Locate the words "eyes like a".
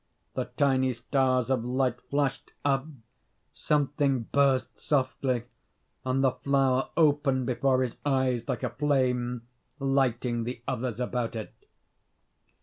8.03-8.71